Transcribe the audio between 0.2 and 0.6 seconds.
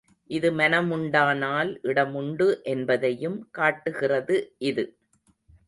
இது